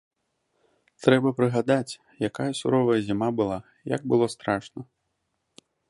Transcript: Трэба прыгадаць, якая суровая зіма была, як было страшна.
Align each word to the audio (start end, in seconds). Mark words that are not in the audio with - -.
Трэба 1.05 1.33
прыгадаць, 1.41 1.93
якая 2.29 2.47
суровая 2.61 2.97
зіма 3.11 3.29
была, 3.41 3.57
як 3.95 4.01
было 4.15 4.25
страшна. 4.37 4.79